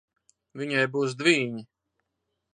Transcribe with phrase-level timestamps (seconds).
[0.61, 1.65] Viņai būs dvīņi.